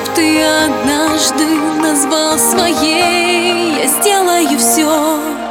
[0.00, 1.44] Чтоб ты однажды
[1.82, 5.49] назвал своей, я сделаю все.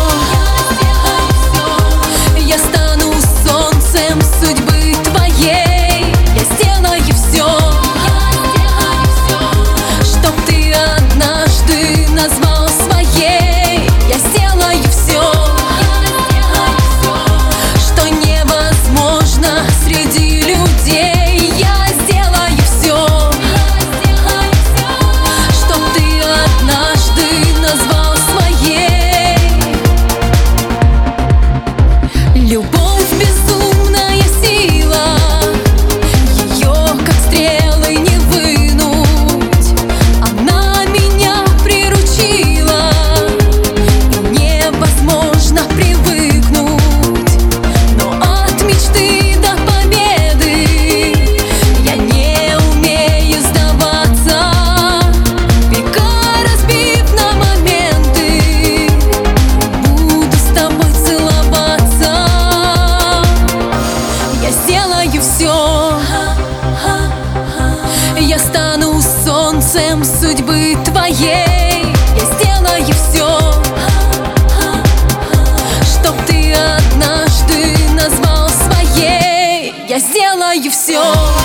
[0.00, 0.57] Oh.
[32.48, 32.77] W
[80.48, 81.37] знаю все.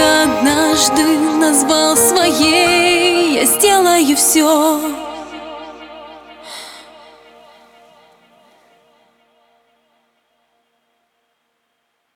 [0.00, 1.02] однажды
[1.38, 5.09] назвал своей, я сделаю все.